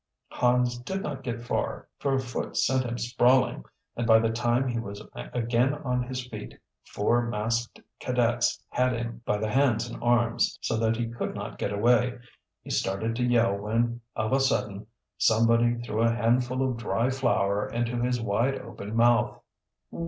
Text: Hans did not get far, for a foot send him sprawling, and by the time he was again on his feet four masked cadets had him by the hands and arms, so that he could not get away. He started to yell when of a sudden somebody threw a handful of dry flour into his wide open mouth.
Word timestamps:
Hans 0.29 0.79
did 0.79 1.03
not 1.03 1.21
get 1.21 1.43
far, 1.43 1.87
for 1.99 2.15
a 2.15 2.19
foot 2.19 2.57
send 2.57 2.85
him 2.85 2.97
sprawling, 2.97 3.65
and 3.95 4.07
by 4.07 4.17
the 4.17 4.31
time 4.31 4.67
he 4.67 4.79
was 4.79 5.03
again 5.15 5.75
on 5.75 6.01
his 6.01 6.27
feet 6.27 6.57
four 6.87 7.27
masked 7.27 7.79
cadets 7.99 8.65
had 8.69 8.93
him 8.93 9.21
by 9.25 9.37
the 9.37 9.51
hands 9.51 9.87
and 9.87 10.01
arms, 10.01 10.57
so 10.59 10.75
that 10.77 10.95
he 10.97 11.05
could 11.07 11.35
not 11.35 11.59
get 11.59 11.71
away. 11.71 12.17
He 12.63 12.71
started 12.71 13.15
to 13.17 13.23
yell 13.23 13.53
when 13.55 14.01
of 14.15 14.33
a 14.33 14.39
sudden 14.39 14.87
somebody 15.19 15.75
threw 15.75 16.01
a 16.01 16.09
handful 16.15 16.67
of 16.67 16.77
dry 16.77 17.11
flour 17.11 17.67
into 17.67 17.97
his 18.01 18.19
wide 18.19 18.55
open 18.57 18.95
mouth. 18.95 19.39